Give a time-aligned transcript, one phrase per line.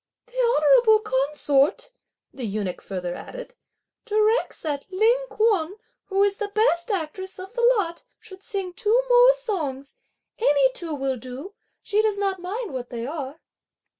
[0.25, 1.91] "The honourable consort,"
[2.33, 3.53] the eunuch further added,
[4.05, 8.99] "directs that Ling Kuan, who is the best actress of the lot, should sing two
[9.11, 9.93] more songs;
[10.39, 11.53] any two will do,
[11.83, 13.41] she does not mind what they are."